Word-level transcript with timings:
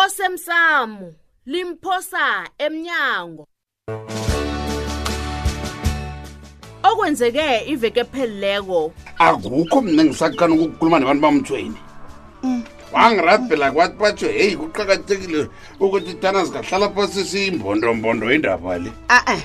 osemsamo 0.00 1.06
limphosa 1.52 2.26
emnyango 2.64 3.42
okwenzeke 6.90 7.48
iveke 7.72 8.00
ephelileko 8.06 8.80
akukho 9.28 9.76
mina 9.86 10.02
ngisakhana 10.04 10.54
ukukhuluma 10.64 10.98
nabantu 11.00 11.22
bamthweni 11.24 11.78
wangirabhela 12.92 13.66
kwathi 13.74 13.96
batsho 14.00 14.28
heyi 14.36 14.54
kuqakathekile 14.60 15.42
ukuthi 15.82 16.12
tana 16.22 16.40
zingahlala 16.44 16.88
phasi 16.94 17.22
siyimbondo-mbondo 17.30 18.26
indaba 18.36 18.72
le 18.82 18.90
a-e 19.16 19.38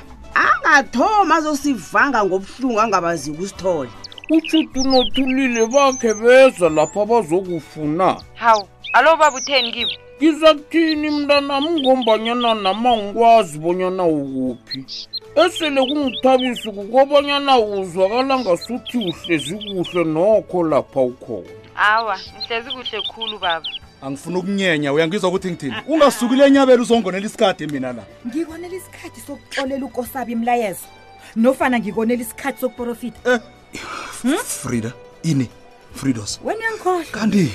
angathoma 0.45 1.35
azosivanga 1.37 2.19
ngobuhlungu 2.25 2.79
angabazi 2.83 3.27
ukusithole 3.33 3.91
utshuti 4.35 4.79
nothulile 4.91 5.63
bakhe 5.73 6.11
beza 6.21 6.67
lapha 6.69 7.01
bazokufuna 7.09 8.07
hawu 8.41 8.67
alo 8.97 9.15
babutheni 9.17 9.71
kibo 9.71 9.91
ngizakuthini 10.21 11.09
mntanami 11.09 11.81
ngombanyana 11.81 12.53
nama 12.53 12.97
ngikwazi 12.97 13.59
bonyana 13.59 14.03
ukuphi 14.05 14.85
esele 15.45 15.81
kungithabisi 15.81 16.71
kukobanyana 16.71 17.59
uzwakala 17.59 18.39
ngasuthi 18.41 18.97
uhlezi 18.97 19.53
kuhle 19.55 20.03
nokho 20.03 20.63
lapha 20.63 21.01
ukhona 21.01 21.49
awa 21.77 22.17
ngihlezi 22.19 22.69
kuhle 22.73 23.01
khulu 23.01 23.37
baba 23.39 23.67
angifuna 24.01 24.37
ukunyenya 24.39 24.93
uyangizwa 24.93 25.29
ukuthi 25.29 25.51
ngithini 25.51 25.75
ungasukile 25.87 26.47
enyabela 26.47 26.81
uzongonela 26.81 27.25
isikhathi 27.27 27.67
mina 27.69 27.93
la 27.93 28.03
ngikonela 28.27 28.75
isikhathi 28.81 29.19
sokuxolela 29.21 29.85
ukosaba 29.85 30.31
imlayezo 30.31 30.87
nofana 31.35 31.79
ngikonela 31.79 32.21
isikhathi 32.23 32.59
sokuprofita 32.61 33.21
eh, 33.31 33.39
hmm? 34.25 34.37
frida 34.41 34.91
ini 35.23 35.47
fridos 35.95 36.39
wena 36.43 36.59
uyangikhohlwa 36.59 37.05
kanti 37.11 37.45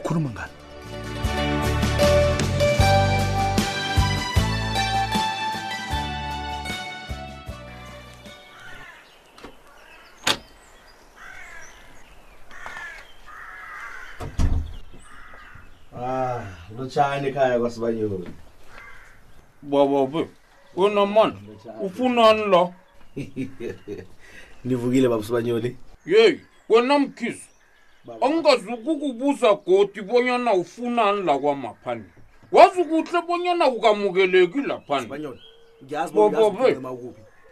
ukhuluma 0.00 0.30
ngani 0.30 0.59
cyane 16.90 17.30
kaya 17.32 17.58
kwasibanyoro 17.58 18.18
bobobo 19.62 20.26
uno 20.76 21.06
mona 21.06 21.34
ufuna 21.82 22.32
nlo 22.32 22.74
nivukile 24.64 25.08
babusibanyoli 25.08 25.76
yeyi 26.06 26.40
wena 26.68 26.98
mkhizi 26.98 27.48
angazukukubuza 28.20 29.54
godi 29.54 30.00
bonyana 30.02 30.52
ufunani 30.52 31.22
la 31.22 31.38
kwamaphani 31.38 32.04
wazi 32.52 32.84
kuhle 32.84 33.22
bonyana 33.28 33.68
ukamukeleki 33.68 34.60
laphani 34.62 35.06
bobobe 36.14 36.76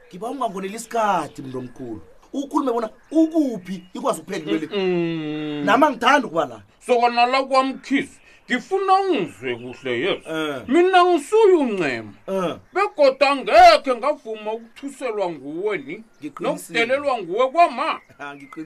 ngiba 0.09 0.27
ungangiboneli 0.31 0.77
isikhathi 0.77 1.43
mntu 1.43 1.59
omkhulu 1.59 2.01
ukhulume 2.33 2.73
bona 2.73 2.89
ukuphi 3.11 3.85
ikwazi 3.95 4.21
ukuphendulele 4.21 5.65
nama 5.69 5.91
ngithanda 5.91 6.27
ukuba 6.27 6.45
la 6.47 6.59
sokona 6.87 7.27
la 7.27 7.43
kwamkhizi 7.45 8.19
ngifuna 8.51 8.95
ungizwe 9.01 9.57
kuhle 9.57 10.01
yes 10.01 10.19
eh. 10.31 10.63
mina 10.69 11.05
ngisuye 11.05 11.55
uncema 11.55 12.13
eh. 12.27 12.57
begoda 12.75 13.37
ngekhe 13.37 13.95
ngavuma 13.95 14.53
ukuthuselwa 14.53 15.31
nguweni 15.31 16.05
nokudelelwa 16.41 17.23
nguwe 17.23 17.49
kwama 17.49 18.01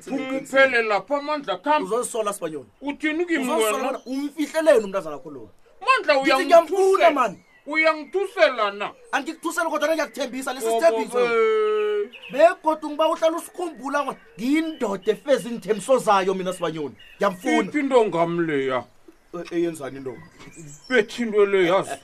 phumuphele 0.04 0.82
lapho 0.82 1.16
amandla 1.16 1.56
kamuthini 1.56 3.26
kimiwenaumfihleleni 3.26 4.84
umntazanakho 4.84 5.30
lo 5.30 5.50
mandla 5.80 6.18
uyangiyamfuna 6.18 7.10
mani 7.10 7.38
uyangithusela 7.66 8.70
na 8.70 8.90
angikuthusela 9.12 9.70
kodwana 9.70 9.94
ngiyakuthembisa 9.94 10.52
lesi 10.52 10.66
sithembiso 10.70 11.28
begoda 12.32 12.88
ngiba 12.88 13.08
uhlala 13.08 13.36
usikhumbula 13.36 14.16
ngindoda 14.38 15.10
efeze 15.12 15.48
inithembiso 15.48 15.98
zayo 15.98 16.34
mina 16.34 16.52
sibanyoni 16.52 16.94
ngiyamfunaiphi 17.16 17.78
into 17.78 18.04
ngamleya 18.04 18.84
E-, 19.32 19.54
eyenzani 19.56 19.96
into 19.96 20.14
bethi 20.90 21.22
into 21.22 21.46
le 21.46 21.66
yazi 21.68 21.96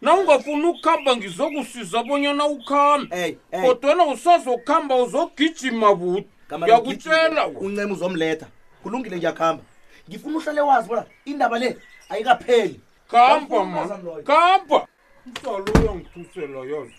nawungafuni 0.00 0.66
ukuhamba 0.66 1.16
ngizokusiza 1.16 2.00
abonyana 2.00 2.44
ukhambe 2.46 3.38
kodwana 3.66 4.04
usazokuhamba 4.04 4.96
uzogijima 4.96 5.94
buti 5.94 6.28
ngiyakutshela 6.58 7.46
uncema 7.48 7.92
uzomletha 7.94 8.46
kulungile 8.82 9.16
ngiyakuhamba 9.16 9.62
ngifuna 10.08 10.36
uhlale 10.36 10.60
wazi 10.60 10.88
bona 10.88 11.04
indaba 11.24 11.58
le 11.58 11.78
ayikapheli 12.12 12.80
kuhamba 13.08 13.64
mankuhamba 13.64 14.86
mtala 15.26 15.66
uyangithusela 15.80 16.58
yazi 16.70 16.98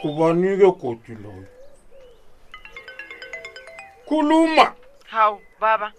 kubanike 0.00 0.70
godi 0.80 1.14
loyo 1.22 1.46
khuluma 4.06 4.74
hawu 5.10 5.40
baba 5.60 5.92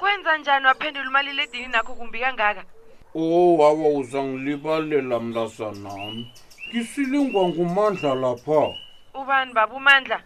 kwenza 0.00 0.38
njani 0.38 0.66
waphendula 0.66 1.08
umalile 1.08 1.42
edini 1.42 1.66
nakho 1.74 1.92
kumbi 1.94 2.18
kangaka 2.20 2.64
o 3.14 3.20
oh, 3.22 3.64
awa 3.68 3.88
uzangilibalela 4.00 5.20
mlasanami 5.20 6.32
ngisilingwa 6.68 7.48
ngumandla 7.48 8.14
lapha 8.14 8.74
ubani 9.14 9.52
baba 9.52 9.74
umandla 9.76 10.18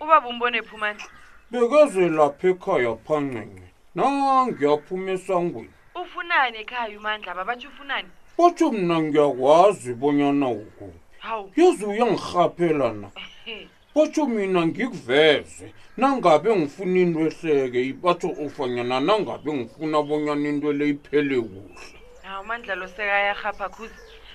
ubaba 0.00 0.28
umbonephi 0.32 0.74
umandla 0.78 1.06
bekeze 1.50 2.04
lapha 2.16 2.46
ekhaya 2.52 2.92
phangcenqe 3.06 3.64
nangiyaphuma 3.96 5.10
esangweni 5.16 5.74
ufunani 6.00 6.56
ekhaya 6.62 6.94
umandla 7.00 7.30
babatsho 7.38 7.68
ufunani 7.72 8.08
batsho 8.38 8.66
mna 8.76 8.96
ngiyakwazi 9.04 9.90
bonyana 10.00 10.46
ukuphi 10.48 10.98
hawu 11.26 11.46
yezi 11.58 11.82
uyangihaphela 11.90 12.88
na 13.00 13.08
batsho 13.94 14.26
mina 14.26 14.60
ngikuveze 14.66 15.66
nangabe 15.96 16.50
ngifuna 16.56 16.96
into 17.02 17.20
ehleke 17.28 17.80
batsho 18.04 18.28
ofanyana 18.44 18.96
nangabe 19.06 19.50
ngifuna 19.56 19.98
bonyana 20.06 20.46
into 20.52 20.66
eleyiphele 20.72 21.36
kuhle 21.40 21.98
aw 22.28 22.42
mandla 22.48 22.74
lo 22.80 22.86
sekayahapha 22.94 23.66
kuze 23.74 23.94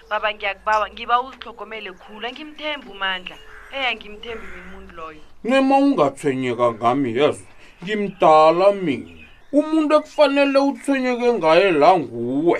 baba 0.10 0.30
ngiyakubawa 0.34 0.86
ngiba 0.92 1.16
uzihlogomele 1.26 1.90
khulu 2.02 2.26
angimthembi 2.28 2.88
umandla 2.96 3.36
eya 3.78 3.92
ngimthembi 3.96 4.46
mina 4.48 4.60
umuntu 4.68 4.92
loyo 4.98 5.22
nema 5.48 5.76
ungathwenyeka 5.86 6.66
ngami 6.76 7.10
yezo 7.18 7.46
ngimdala 7.84 8.68
mina 8.86 9.12
umuntu 9.60 9.92
ekufanele 10.00 10.58
uthwenyeke 10.70 11.28
ngaye 11.38 11.68
la 11.82 11.90
nguwe 12.00 12.60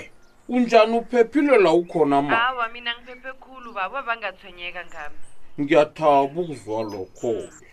unjani 0.54 0.94
uphephile 1.00 1.56
la 1.64 1.70
ukhona 1.80 2.16
ma 2.26 2.30
awa 2.48 2.64
mina 2.74 2.90
ngiphephe 2.96 3.32
khulu 3.42 3.68
baba 3.78 3.98
bangathwenyeka 4.08 4.82
ngami 4.90 5.18
ngiyathaba 5.60 6.20
ukuzwa 6.26 6.78
lokho-ke 6.92 7.68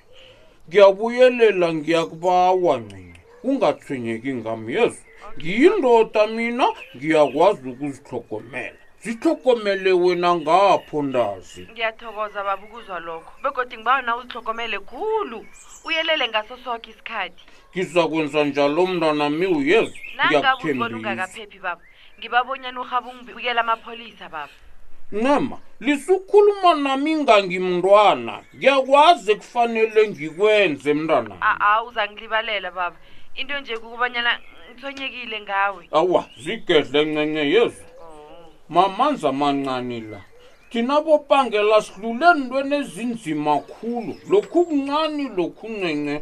ngiyabuyelela 0.68 1.68
ngiyakubawa 1.78 2.74
ncinci 2.84 3.20
ungathwenyeki 3.50 4.32
ngami 4.40 4.70
yezo 4.78 5.02
ngiyindoda 5.38 6.22
mina 6.36 6.68
ngiyakwazi 6.96 7.64
ukuzihlogomela 7.74 8.80
zihlogomele 9.04 9.92
wena 10.02 10.30
ngapho 10.42 10.98
ndazi 11.10 11.62
ngiyathokoza 11.74 12.40
baba 12.48 12.64
ukuzwa 12.68 12.98
lokho 13.08 13.32
begodwa 13.44 13.74
ngibawona 13.78 14.12
uzihlogomele 14.20 14.78
khulu 14.90 15.40
uyelele 15.88 16.26
ngaso 16.32 16.56
soke 16.64 16.88
isikhathi 16.92 17.44
ngizakwenza 17.74 18.40
njalo 18.50 18.82
mntwanami 18.92 19.46
uyezo 19.60 19.96
ngiyakuthembisa 20.28 20.96
ungakaphephi 20.98 21.58
baba 21.66 21.82
ngibabonyana 22.18 22.80
uhabe 22.86 23.08
ungibikela 23.12 23.60
amapholisa 23.66 24.28
baba 24.36 24.54
Nema, 25.12 25.58
lisukhuluma 25.80 26.74
nami 26.84 27.12
ngangimntwana. 27.22 28.34
Ngiyakwazi 28.56 29.36
kufanele 29.36 30.02
ngikwenze 30.10 30.90
mntwana. 30.94 31.36
Ah, 31.42 31.58
ah, 31.60 31.78
uza 31.84 32.04
ngilibalela 32.12 32.72
baba. 32.72 32.96
Into 33.40 33.56
nje 33.60 33.76
kukubanyana 33.82 34.32
ngithonyekile 34.72 35.38
ngawe. 35.46 35.84
Awa, 36.00 36.24
zigedle 36.44 37.00
ncenye 37.06 37.40
yezu. 37.56 37.84
Oh. 38.02 38.52
Mamanza 38.70 39.30
mancani 39.32 40.00
la. 40.12 40.22
Thina 40.70 40.96
bopangela 41.06 41.78
sihlule 41.86 42.26
ntweni 42.40 42.76
ezinzima 42.82 43.54
khulu. 43.72 44.14
Lokhu 44.32 44.60
kuncani 44.68 45.24
lokhu 45.38 45.68
ncenye. 45.76 46.18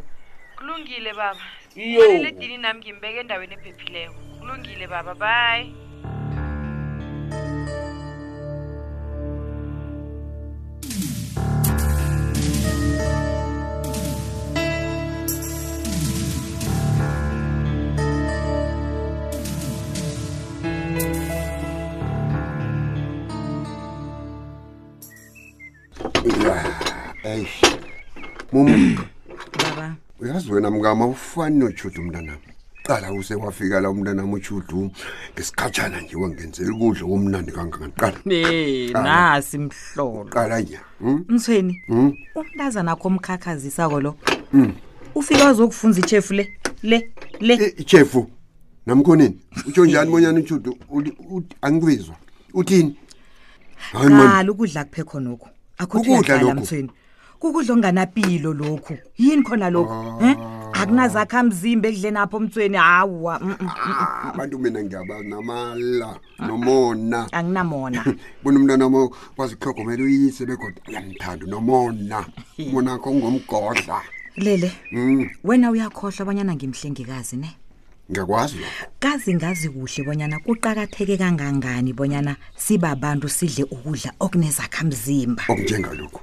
Kulungile 0.58 1.12
baba. 1.14 1.42
Iyo. 1.76 2.02
Kulele 2.06 2.30
dini 2.40 2.58
nami 2.58 2.80
ngimbeke 2.80 3.18
endaweni 3.22 3.54
ephephileyo. 3.54 4.12
Kulungile 4.40 4.86
baba, 4.86 5.14
bye. 5.14 5.64
eyi 27.24 27.48
mumuntu 28.52 29.02
baba 29.58 29.94
uyazi 30.20 30.52
wena 30.52 30.70
mngama 30.70 31.06
ufani 31.06 31.58
notshudu 31.58 32.00
umntanam 32.00 32.36
qala 32.82 33.12
use 33.12 33.34
wafika 33.34 33.80
la 33.80 33.90
umntanam 33.90 34.32
utshudu 34.32 34.90
ngesikhatshana 35.34 36.00
nje 36.00 36.16
wangenzela 36.16 36.74
ukudla 36.74 37.04
womnandi 37.04 37.52
kangangaqala 37.52 38.16
e 38.30 38.90
nasi 38.92 39.58
mhloloqala 39.58 40.62
nya 40.62 40.80
hm? 41.00 41.18
mthweni 41.28 41.82
hm? 41.86 42.10
umntazana 42.34 42.92
akho 42.92 43.10
mkhakhazisako 43.10 44.00
lo 44.00 44.16
hm. 44.52 44.72
ufika 45.14 45.44
wazokufunza 45.44 46.00
ichefu 46.00 46.34
le 46.34 46.52
le 46.82 47.10
le 47.40 47.54
eh, 47.54 47.74
ichefu 47.76 48.30
namkhonini 48.86 49.38
utsho 49.68 49.84
njani 49.86 50.06
eh. 50.08 50.12
bonyana 50.12 50.38
utshudu 50.40 50.76
angikwizwa 51.62 52.14
uthini 52.54 52.96
hayi 53.76 54.08
qala 54.08 54.52
ukudla 54.52 54.84
kuphekho 54.84 55.20
nokhu 55.20 55.48
akukudla 55.82 56.38
lokhu 56.42 56.88
kukudla 57.40 57.74
onganapilo 57.74 58.52
lokhu 58.54 58.98
yini 59.18 59.42
khona 59.42 59.70
lokhu 59.70 59.92
ah. 59.92 60.30
eh? 60.30 60.36
akunazakha 60.72 61.42
mzimba 61.42 61.88
edleni 61.88 62.18
apho 62.18 62.40
mtsweni 62.40 62.76
hawa 62.76 63.40
mm, 63.42 63.46
mm, 63.46 63.56
mm, 63.86 64.28
abantu 64.30 64.56
ah, 64.56 64.60
mina 64.60 64.84
ngiyabanamala 64.84 66.18
nomona 66.38 67.28
anginamona 67.38 68.04
bona 68.44 68.56
umntwana 68.60 68.86
wam 68.86 69.08
kwazi 69.36 69.54
ukuhlogomela 69.54 70.04
uyise 70.04 70.46
bekhoda 70.46 70.80
uyamthanda 70.88 71.46
nomona 71.46 72.24
umona 72.58 72.98
kho 72.98 73.10
ungomgodla 73.10 73.96
lele 74.36 74.72
wena 75.44 75.70
uyakhohlwa 75.70 76.22
abanyana 76.22 76.54
ngimhlengikazi 76.54 77.36
ne 77.36 77.56
ngiyakwazi 78.10 78.56
kazi 78.98 79.30
ngazi 79.34 79.68
kuhle 79.70 80.00
bonyana 80.06 80.36
kuqakatheke 80.42 81.14
kangangani 81.16 81.90
bonyana 81.94 82.34
sibabantu 82.58 83.26
sidle 83.30 83.62
ukudla 83.70 84.10
okunezakhamzimba 84.24 85.42
okunjengalokhu 85.52 86.20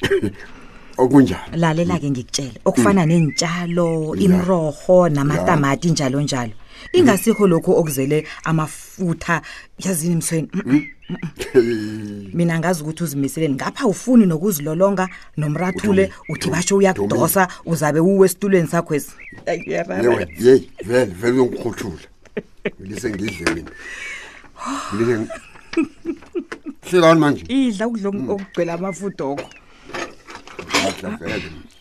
okunjalo 1.02 1.46
lalela-ke 1.62 2.08
ngikutshele 2.12 2.58
okufana 2.68 3.02
nentshalo 3.10 3.88
imroho 4.24 4.98
namatamati 5.14 5.86
njalo 5.92 6.18
njalo 6.26 6.54
ingasikho 6.92 7.48
lokho 7.48 7.72
okuzele 7.76 8.26
amafutha 8.44 9.42
yazini 9.78 10.16
msweni 10.16 10.48
mm, 10.52 10.62
mm, 11.10 11.18
mm. 11.54 12.30
mina 12.34 12.58
ngazi 12.58 12.82
ukuthi 12.82 13.04
uzimisele 13.04 13.48
ngapha 13.48 13.86
ufuni 13.86 14.26
nokuzilolonga 14.26 15.08
nomrathule 15.36 16.12
uthi 16.28 16.50
basho 16.50 16.76
uyakudosa 16.76 17.48
uzabe 17.66 18.00
uwe 18.00 18.26
esitulweni 18.26 18.68
sakho 18.68 18.94
esi 18.94 19.10
hey 19.46 19.82
vele 20.86 21.04
vele 21.04 21.40
ungikhuthula 21.40 21.98
ngilise 22.82 23.10
ngidle 23.10 23.54
mina 23.54 23.68
ngilise 24.94 25.32
Silani 26.90 27.20
manje. 27.20 27.44
Idla 27.48 27.86
ukudla 27.86 28.08
okugcwele 28.08 28.72
amafutha 28.72 29.24
okho. 29.24 29.48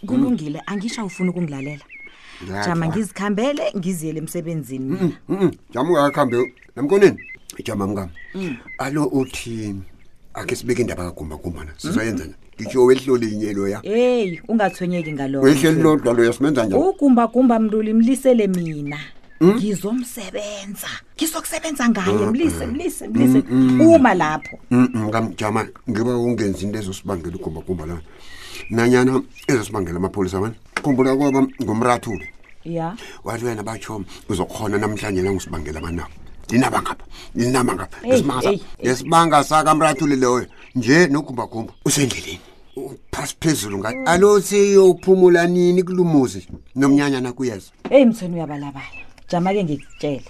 Kulungile 0.05 0.61
angisho 0.65 1.05
ufuna 1.05 1.29
ukungilalela. 1.31 1.81
jama 2.65 2.87
ngizikhambele 2.87 3.63
ngiziyele 3.77 4.19
emsebenzini 4.19 4.85
mm, 4.85 5.11
mm, 5.29 5.37
mm. 5.41 5.51
jama 5.71 5.89
ungakhambe 5.89 6.53
namkoneni 6.75 7.17
jama 7.65 7.87
mngam 7.87 8.09
alo 8.77 9.05
uthi 9.05 9.75
akhe 10.33 10.55
sibeke 10.55 10.81
indaba 10.81 11.03
kagumbagumbana 11.11 11.71
sizoyenzana 11.77 12.33
ngitsho 12.57 12.79
wehlolinye 12.85 13.49
loya 13.57 13.79
eyi 13.83 14.39
ungathwenyeki 14.47 15.11
ngalowehleli 15.13 15.81
lodwa 15.81 16.13
loya 16.13 16.33
simenza 16.33 16.65
njani 16.65 16.83
ugumbagumba 16.83 17.59
mluli 17.59 17.93
mlisele 17.93 18.47
mina 18.47 18.99
ngizomsebenza 19.43 20.89
ngizokusebenza 21.15 21.89
ngaye 21.89 22.25
mlise 22.33 22.65
mlise 22.67 23.07
mlise 23.07 23.39
uma 23.83 24.13
lapho 24.13 24.57
jama 25.37 25.67
ngiba 25.89 26.17
ungenzi 26.17 26.65
into 26.65 26.79
ezosibangela 26.79 27.35
ugumbagumba 27.35 27.85
lana 27.85 28.01
nanyana 28.69 29.21
ezosibangela 29.47 29.97
amapholisa 29.97 30.39
mani 30.39 30.55
khumbula 30.83 31.15
kwaba 31.15 31.47
ngomrathule 31.63 32.27
ya 32.65 32.93
wathi 33.23 33.45
wena 33.45 33.63
batsho 33.63 34.03
uzokhona 34.29 34.77
namhlanje 34.77 35.21
nangusibangela 35.21 35.79
abanabo 35.79 36.09
ndinaba 36.49 36.81
ngapha 36.81 37.05
ndinaba 37.35 37.71
ngapha 37.75 37.97
ngesibanga 38.87 39.43
sakamrathule 39.43 40.15
loyo 40.15 40.45
nje 40.75 41.07
nogumbagumba 41.07 41.73
usendleleni 41.85 42.39
phasi 43.11 43.35
phezulu 43.39 43.77
ngayo 43.79 43.97
mm. 43.97 44.07
alo 44.07 44.41
siyophumula 44.41 45.47
nini 45.47 45.83
kulumuzi 45.83 46.47
nomnyanyana 46.75 47.31
kuyeza 47.33 47.71
eyi 47.89 48.05
mthweni 48.05 48.35
uyabalabala 48.35 48.99
jama-ke 49.29 49.63
ngikutshele 49.63 50.23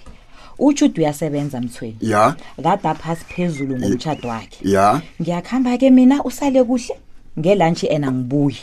utshude 0.58 1.00
uyasebenza 1.00 1.60
mthweni 1.60 1.96
ya 2.00 2.36
kada 2.62 2.94
phasi 2.94 3.24
phezulu 3.24 3.76
ngomtshado 3.78 4.28
wakhe 4.28 4.60
ya 4.72 5.02
ngiyakuhamba-ke 5.22 5.90
mina 5.90 6.24
usale 6.24 6.64
kuhle 6.64 6.94
ngelantshi 7.38 7.86
ena 7.86 8.10
ngibuye 8.12 8.60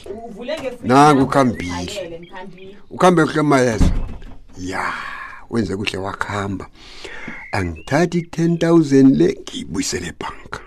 nanku 0.83 1.23
ukhambile 1.23 1.87
ukuhambe 2.91 3.25
kuhle 3.25 3.41
mayezo 3.41 3.91
ya 4.57 4.93
wenze 5.49 5.75
kuhle 5.75 5.97
wakuhamba 5.97 6.65
angithathi 7.51 8.17
i-ten 8.19 8.51
thousand 8.59 9.09
le 9.19 9.27
ngiyibuyisele 9.41 10.07
ebhanka 10.09 10.59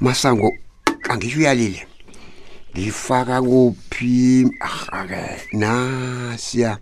masango 0.00 0.48
angisho 1.10 1.38
uyalile 1.40 1.82
ngifaka 2.74 3.42
kuphi 3.42 4.46
ahake 4.60 5.22
nasiya 5.58 6.78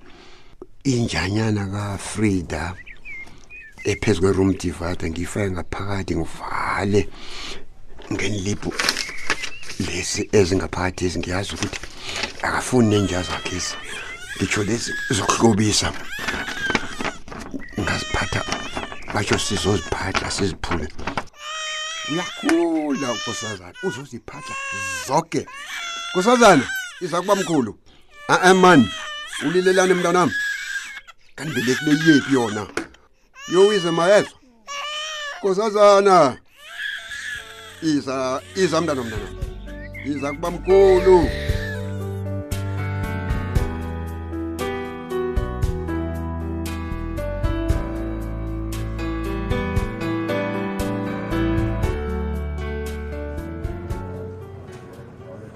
injanyana 0.95 1.62
kafrida 1.73 2.75
ephezu 3.89 4.21
kwe-room 4.21 4.53
divide 4.61 5.05
ngiyifake 5.11 5.49
ngaphakathi 5.51 6.12
ngivale 6.19 7.01
ngenilibhu 8.12 8.69
lezi 9.81 10.23
ezingaphakathi 10.32 11.05
ezingiyazi 11.06 11.55
ukuthi 11.55 11.79
akafuni 12.47 12.88
nenja 12.88 13.23
zakhezi 13.26 13.75
ngitsho 14.37 14.62
lezi 14.65 14.91
zokuhlobisa 15.17 15.88
ngaziphatha 17.81 18.41
batsho 19.15 19.38
sizoziphatha 19.38 20.31
siziphule 20.31 20.87
uyakhula 22.12 23.09
nkosazana 23.17 23.79
uzoziphatha 23.87 24.55
zoke 25.09 25.41
nkosazana 26.11 26.67
iza 27.05 27.19
kuba 27.20 27.37
mkhulu 27.37 27.73
a-e 28.32 28.49
eh, 28.50 28.56
mani 28.56 28.91
ulilelani 29.47 29.94
mntanam 29.94 30.31
kandibelekile 31.35 32.12
yephi 32.15 32.35
yona 32.35 32.62
yowize 33.53 33.91
mayezo 33.91 34.35
nkosazana 35.38 36.37
iza 37.82 38.17
iza 38.56 38.81
mntanamntanam 38.81 39.44
iza 40.05 40.29
kuba 40.33 40.51
mkulu 40.51 41.19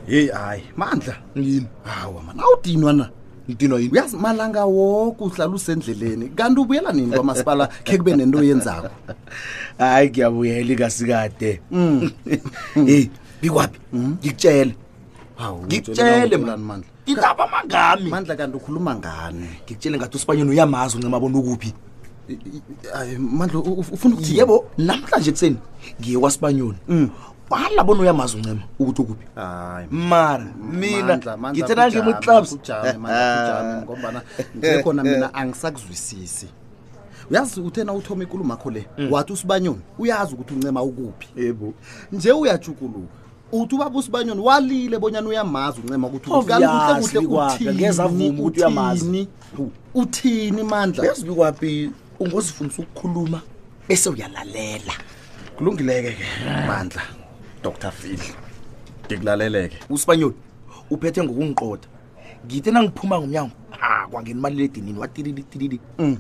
heyi 0.06 0.28
hayi 0.28 0.62
mandla 0.76 1.16
yini 1.36 1.66
hawa 1.82 2.22
mana 2.22 2.42
awudinwa 2.42 2.92
na 2.92 3.10
ndidinwa 3.48 3.80
yini 3.80 3.92
uyazi 3.92 4.16
malanga 4.16 4.64
woko 4.64 5.24
uhlala 5.24 5.50
usendleleni 5.54 6.28
kanti 6.28 6.60
ubuyela 6.60 6.92
nini 6.92 7.12
kwamasipala 7.16 7.66
khe 7.84 7.98
kube 7.98 8.16
nento 8.16 8.38
oyenzako 8.38 8.88
hayi 9.78 10.08
kuyabuyela 10.08 10.72
ikasikade 10.72 11.60
mm. 11.70 12.10
heyi 12.86 13.10
bikwapi 13.42 13.78
hmm? 13.90 14.16
ngikutshele 14.22 14.74
ngikutshele 15.66 16.36
mandla 16.36 16.82
ngitaba 17.08 17.46
mangami 17.46 18.10
mandla 18.10 18.36
kanti 18.36 18.56
ukhuluma 18.56 18.94
ngani 18.94 19.48
ngikutshele 19.64 19.96
ngathi 19.98 20.16
usibanyeni 20.16 20.50
uyamazi 20.50 20.96
uncima 20.96 21.20
bona 21.20 21.38
ukuphi 21.38 21.72
ayi 22.98 23.18
mandla 23.18 23.58
ufuna 23.58 24.14
ukuthi 24.14 24.38
yebo 24.38 24.56
namhlanje 24.78 25.30
kuseni 25.32 25.56
ngiye 26.00 26.18
kwasibanyoni 26.18 26.78
wala 27.50 27.80
hmm. 27.80 27.86
bona 27.86 28.00
uyamazi 28.02 28.36
uncema 28.36 28.62
ukuthi 28.78 29.02
ukuphi 29.02 29.24
mara 29.90 30.46
mina 30.72 31.14
ngithe 31.52 31.74
nangemaclubs 31.74 32.52
eh, 32.68 32.94
eh. 32.94 33.82
ngombana 33.86 34.20
ekhona 34.62 35.04
mina 35.04 35.34
angisakuzwisisi 35.34 36.48
uyazi 37.30 37.60
uthena 37.60 37.92
uthoma 37.92 38.22
ikulumakho 38.22 38.70
le 38.70 38.86
hmm. 38.96 39.12
wathi 39.12 39.32
usibanyoni 39.32 39.80
uyazi 39.98 40.34
ukuthi 40.34 40.54
uncema 40.54 40.82
ukuphi 40.82 41.28
nje 42.12 42.32
uyajukuluka 42.32 43.12
uthi 43.52 43.74
ubabusi 43.74 44.10
banyoni 44.10 44.40
walile 44.40 44.98
bonyana 44.98 45.28
uyamazi 45.28 45.80
uncema 45.80 46.06
ukuthiuthini 48.30 49.28
uthini 49.94 50.62
mandlaezibikwapi 50.62 51.90
ungozifundisa 52.20 52.82
ukukhuluma 52.82 53.40
bese 53.88 54.08
uyalalela 54.10 54.92
kulungileke 55.58 56.12
ke 56.12 56.24
mandla 56.66 57.02
dr 57.62 57.90
fidl 57.90 58.22
ndikulaleleke 59.06 59.78
usibanyoni 59.90 60.34
uphethe 60.90 61.22
ngokungiqoda 61.24 61.88
ngithi 62.46 62.70
nangiphuma 62.70 63.18
ngumnyango 63.18 63.52
a 63.80 64.06
kwangena 64.06 64.38
umaliledinini 64.38 64.98
watilili 64.98 65.42
tilili 65.42 65.80
mm. 65.98 66.16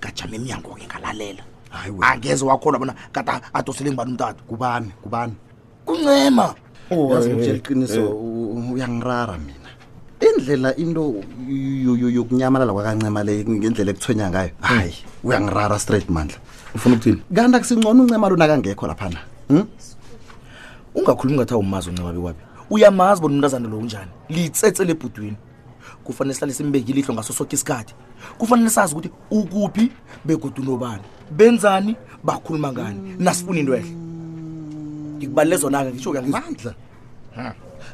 ngajama 0.00 0.36
emnyango-ke 0.36 0.86
ngalalela 0.86 1.42
hayi 1.70 1.94
angeze 2.00 2.44
wakhona 2.44 2.78
bona 2.78 2.94
kada 3.12 3.40
adoseleng 3.54 3.94
bani 3.96 4.10
umntathu 4.10 4.44
kubani 4.44 4.90
kubani 5.02 5.34
kuncema 5.86 6.54
yazi 7.10 7.30
ngitshela 7.30 7.56
iqiniso 7.58 8.00
eh. 8.00 8.72
uyangirara 8.74 9.38
mina 9.38 9.70
indlela 10.20 10.76
into 10.76 11.14
yokunyamalala 12.16 12.72
kwakancema 12.72 13.22
le 13.24 13.44
ngendlela 13.44 13.90
ekuthwenya 13.90 14.30
ngayo 14.30 14.46
eh. 14.46 14.52
hayi 14.60 14.92
uyangirara 15.24 15.78
straight 15.78 16.08
mandla 16.08 16.38
ufuna 16.74 16.94
ukuthini 16.94 17.22
kanti 17.34 17.56
akusingcono 17.56 18.02
uncema 18.02 18.28
lona 18.28 18.46
kangekho 18.46 18.86
laphana 18.86 19.18
hm? 19.48 19.64
ungakhulumi 20.94 21.36
ngathi 21.38 21.54
awumazi 21.54 21.90
uncema 21.90 22.12
bekwabi 22.12 22.38
uyamazi 22.70 23.20
bona 23.22 23.34
umntazana 23.34 23.68
lo 23.68 23.78
unjani 23.78 24.10
litsetse 24.28 24.84
lebhudwini 24.84 25.36
kufanele 26.04 26.34
sihlale 26.34 26.52
simbeke 26.54 26.90
ilihlo 26.92 27.14
ngaso 27.14 27.32
sonke 27.32 27.56
isikhathi 27.56 27.94
kufanele 28.38 28.70
sazi 28.70 28.94
ukuthi 28.94 29.10
ukuphi 29.30 29.92
begodunobani 30.24 31.02
benzani 31.30 31.96
bakhuluma 32.24 32.72
ngani 32.72 32.98
nasifuna 33.18 33.60
into 33.60 33.74
ehle 33.74 34.01
ngikubalule 35.22 35.56
zona-ke 35.56 35.90
ngisho 35.94 36.10
mandla 36.26 36.74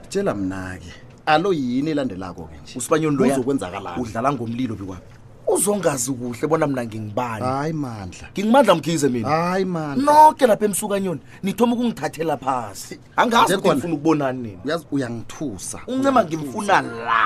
tshela 0.09 0.33
mna-ke 0.35 0.91
alo 1.27 1.53
yini 1.53 1.91
elandelako-ke 1.93 2.57
nje 2.63 2.73
usibanyoni 2.81 3.29
lokwenzakala 3.37 3.97
udlala 4.01 4.33
ngomlilo 4.33 4.75
bikwami 4.75 5.13
uzongazi 5.49 6.13
kuhle 6.13 6.47
bona 6.49 6.67
mna 6.67 6.85
ngingibani 6.89 7.45
hayi 7.45 7.73
mandla 7.73 8.27
ngingimandla 8.33 8.75
mkhize 8.75 9.09
mina 9.09 9.29
hayi 9.29 9.65
mandla 9.65 10.13
noke 10.13 10.47
lapha 10.47 10.65
emsukanyoni 10.65 11.21
nithoma 11.43 11.73
ukungithathela 11.75 12.37
phasi 12.37 12.99
angazi 13.17 13.55
ukuthi 13.55 13.75
ngifuna 13.75 13.95
ukubonani 13.95 14.39
nina 14.43 14.59
uyazi 14.65 14.85
uyangithusa 14.91 15.79
uncema 15.87 16.25
ngimfuna 16.25 16.81
la 16.83 17.23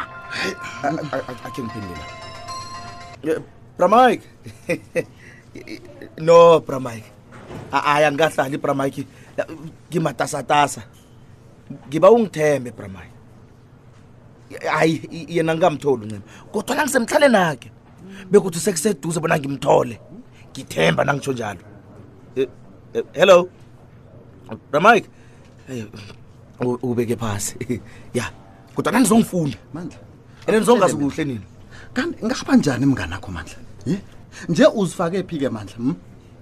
akhe 1.46 1.62
ngiphendula 1.62 2.02
bramike 3.78 4.26
eh, 4.68 5.06
no 6.26 6.60
bramike 6.60 7.06
hayi 7.70 8.04
angahlali 8.04 8.58
bramike 8.58 9.06
ngimatasatasa 9.92 10.82
ngiba 11.88 12.08
ungithembe 12.12 12.70
bramay 12.76 13.08
hayi 14.74 14.94
yena 15.34 15.52
ngingamtholi 15.56 16.02
uncima 16.04 16.24
kodwa 16.52 16.72
nangisemhlale 16.78 17.28
nakhe 17.36 17.68
bekuthi 18.30 18.58
sekuseduze 18.66 19.18
bona 19.22 19.36
ngimthole 19.40 19.94
ngithemba 20.52 21.02
nangitsho 21.06 21.32
njalo 21.36 21.62
eh, 22.38 22.48
eh, 22.96 23.04
hello 23.18 23.38
bramike 24.70 25.08
eh, 25.68 25.86
ubeke 26.88 27.14
phasi 27.22 27.54
ya 28.18 28.24
kodwa 28.74 28.90
nandizongifunda 28.94 29.58
mandla 29.74 29.98
and 30.46 30.56
ndizongazi 30.56 30.94
kuhle 31.00 31.24
nini 31.28 31.46
kanti 31.96 32.18
ngaba 32.26 32.52
njani 32.60 32.84
mnganakho 32.86 33.28
mandla 33.36 33.58
ye 33.88 33.96
nje 34.48 34.64
uzifake 34.80 35.24
phi 35.28 35.36
ke 35.42 35.48
mandla 35.56 35.76
hm? 35.76 35.90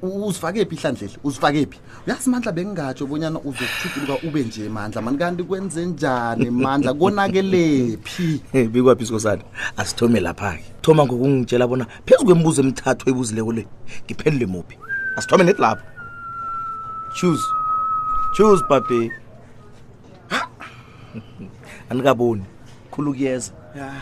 uzifakephi 0.03 0.75
ihlandlehle 0.75 1.17
uzifakephi 1.25 1.79
uyazi 2.07 2.31
mandla 2.31 2.53
bengingatsho 2.53 3.07
bonyana 3.07 3.39
uzokuthutuluka 3.41 4.17
ube 4.29 4.41
nje 4.45 4.69
mandla 4.69 5.03
mani 5.03 5.19
kanti 5.19 5.43
kwenze 5.45 5.85
njani 5.87 6.51
mandla 6.51 6.95
konakelephi 6.95 8.41
bikwaphi 8.73 9.03
isikosana 9.05 9.43
asithome 9.77 10.21
lapha-ke 10.21 10.65
thoma 10.83 11.05
ngokungitshela 11.05 11.69
bona 11.69 11.85
phezu 12.07 12.25
kwemibuzo 12.25 12.61
emithathu 12.65 13.05
ebuzileko 13.11 13.53
le 13.53 13.63
ngiphendule 14.05 14.47
muphi 14.53 14.77
asithome 15.19 15.45
neti 15.45 15.61
lapha 15.61 15.85
choose 17.17 17.45
choose 18.37 18.63
babe 18.69 18.99
anikaboni 21.91 22.45
khulu 22.93 23.11
kuyeza 23.15 23.53
yeah. 23.77 23.93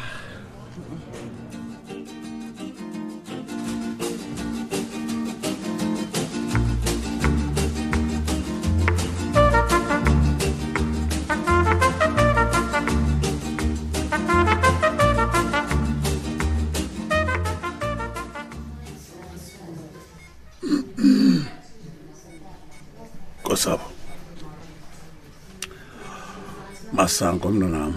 sango 27.18 27.48
mntanam 27.50 27.94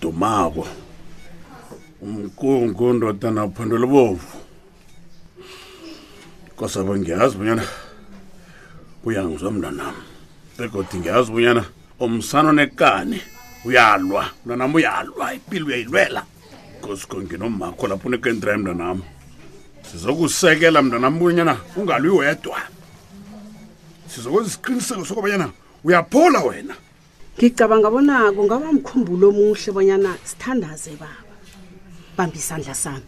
dumako 0.00 0.64
umkungu 2.02 2.86
ndoda 2.92 3.30
naphondo 3.30 3.76
lobomvu 3.82 4.26
kosabo 6.56 6.94
ngiyazi 6.94 7.34
bunyana 7.36 7.64
uyangizwa 9.04 9.50
mntanam 9.50 9.94
begodi 10.58 10.94
ngiyazi 11.02 11.30
bunyana 11.34 11.62
umsana 11.98 12.48
onekani 12.54 13.18
uyalwa 13.66 14.30
mntanam 14.46 14.70
uyalwa 14.74 15.34
impilo 15.34 15.66
uyayilwela 15.66 16.22
kosiko 16.82 17.16
nginomakho 17.26 17.84
lapho 17.90 18.08
unekendrayi 18.08 18.58
mntanam 18.62 19.02
sizokusekela 19.90 20.82
mntanam 20.82 21.18
bunyana 21.18 21.54
ungalwi 21.76 22.08
wedwa 22.14 22.62
sizokwenza 24.10 24.48
isiqiniseko 24.48 25.02
sokobanyana 25.04 25.46
uyaphola 25.84 26.40
wena 26.46 26.74
ngicabanga 27.36 27.88
bona 27.90 28.32
kungaba 28.32 28.72
mkhumbulo 28.72 29.28
omuhle 29.28 29.70
bonyana 29.76 30.16
sithandaze 30.24 30.96
baba 30.96 31.20
bambi 32.16 32.38
isandla 32.40 32.74
sami 32.74 33.04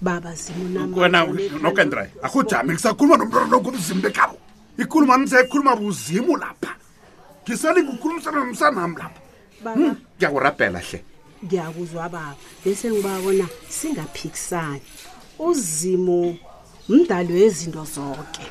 baba 0.00 0.30
zimunokendra 0.38 2.06
akujame 2.22 2.78
ngisakhuluma 2.78 3.18
nomntwanaloku 3.18 3.68
umzimu 3.74 4.02
bekabo 4.06 4.38
ikhuluma 4.78 5.18
mse 5.18 5.34
ekhuluma 5.42 5.74
buzimu 5.74 6.32
lapha 6.38 6.78
ngisalingukhulumisana 7.42 8.38
nomsanami 8.38 8.96
lapha 9.02 9.20
hmm, 9.74 9.94
ngiyakurabhela 10.14 10.78
hle 10.78 10.98
ngiyakuzwa 11.44 12.06
baba 12.08 12.38
bese 12.62 12.86
ngibabona 12.86 13.46
singaphikisani 13.68 14.78
uzimu 15.42 16.38
mdalo 16.88 17.34
wezinto 17.34 17.82
zonke 17.84 18.46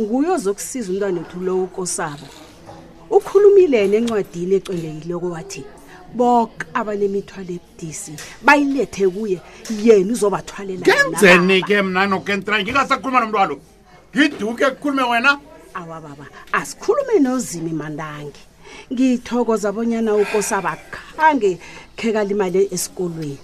nguyo 0.00 0.38
zokusiza 0.38 0.86
umntwana 0.94 1.18
wethu 1.18 1.38
lowo 1.46 1.66
kosabo 1.66 2.30
ukhulumile 3.10 3.82
nencwadini 3.88 4.54
ecwengekile 4.58 5.14
okwathi 5.18 5.62
bonke 6.18 6.62
abanemithwalo 6.78 7.52
ebudisi 7.58 8.12
bayilethe 8.46 9.04
kuye 9.14 9.38
yena 9.84 10.12
uzobathwalela 10.14 10.86
kenzeni 10.86 11.58
ke 11.66 11.82
mna 11.82 12.06
nokentrayi 12.10 12.62
ngingasakhuluma 12.62 13.20
nomntwalo 13.20 13.54
ngiduke 14.14 14.66
kukhulume 14.74 15.02
wena 15.10 15.30
awa 15.80 15.98
baba 16.06 16.26
asikhulume 16.58 17.14
nozimi 17.22 17.72
mandangi 17.80 18.40
ngithokoza 18.94 19.74
bonyana 19.74 20.14
ukosabakhange 20.22 21.58
khekala 21.98 22.30
imali 22.34 22.68
esikolweni 22.74 23.38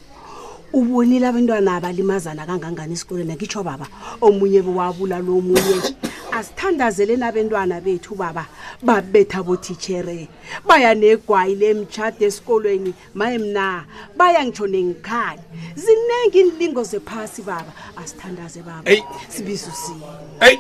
ubonile 0.79 1.27
abantwana 1.29 1.71
abalimazana 1.79 2.47
kangangani 2.49 2.95
esikolweni 2.95 3.35
ngitsho 3.35 3.63
baba 3.67 3.87
omunye 4.27 4.61
bewabula 4.67 5.19
lo 5.25 5.43
munye 5.47 5.95
asithandazele 6.37 7.17
nabentwana 7.17 7.81
bethu 7.81 8.15
baba 8.15 8.47
babetha 8.83 9.43
botitshere 9.47 10.29
baya 10.67 10.95
negwayi 10.95 11.55
lemtshato 11.55 12.25
esikolweni 12.25 12.95
maye 13.15 13.39
mna 13.39 13.85
baya 14.17 14.45
ngitsho 14.45 14.67
nengikhali 14.67 15.43
zinenge 15.75 16.39
iilingo 16.41 16.83
zephasi 16.85 17.43
baba 17.43 17.73
asithandaze 17.97 18.63
baba 18.63 18.91
hey. 18.91 19.01
sibisa 19.29 19.71
usini 19.73 20.03
eyi 20.41 20.59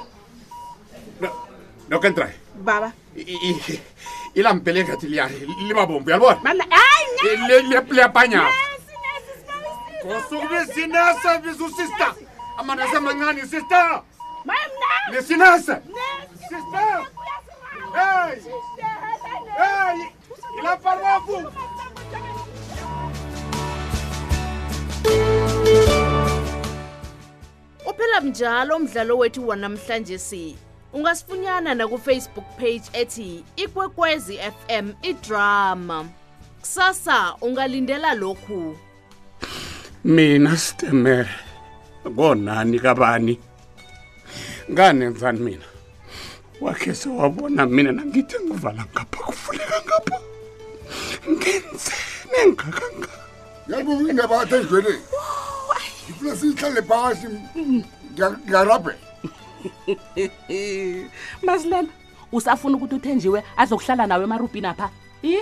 nokentray 1.90 2.30
no 2.30 2.34
baba 2.64 2.92
ilampele 4.34 4.84
ngathi 4.84 5.06
libabombu 5.68 6.10
yalibona 6.10 6.40
manaliyapanyaa 6.44 8.50
ngosukubisinesa 10.06 11.38
bisa 11.38 11.64
usister 11.64 12.14
amanasemancane 12.58 13.40
sister 13.42 14.02
uphela 27.86 28.20
mnjalo 28.22 28.76
umdlalo 28.76 29.18
wethu 29.18 29.48
wanamhlanje 29.48 30.18
si 30.18 30.56
ungasifunyana 30.92 31.74
nakufacebook 31.74 32.44
page 32.56 32.82
ethi 32.92 33.44
ikwekwezi 33.56 34.38
fm 34.38 34.90
idrama 35.02 36.06
kusasa 36.60 37.34
ungalindela 37.40 38.14
lokhu 38.14 38.76
mina 40.04 40.56
sitemere 40.56 41.28
konani 42.16 42.80
kabani 42.80 43.40
nganemvani 44.70 45.40
mina 45.40 45.64
wakhe 46.60 46.94
sewabona 46.94 47.66
mina 47.66 47.92
nangithi 47.92 48.36
ngivala 48.44 48.84
ngapha 48.92 49.18
kufuneka 49.26 49.76
ngapha 49.86 50.18
ngenzeni 51.30 52.38
engakanga 52.44 53.10
yakuvinabakath 53.70 54.52
endlweleni 54.58 55.02
ifuna 56.08 56.32
siyihlale 56.38 56.82
phakathi 56.88 57.26
ngarabhe 58.48 58.94
masilela 61.46 61.90
usafuna 62.32 62.76
ukuthi 62.76 62.94
uthenjiwe 62.98 63.38
azokuhlala 63.56 64.04
nawe 64.06 64.24
emarubhini 64.24 64.66
apha 64.70 64.86
i 65.22 65.32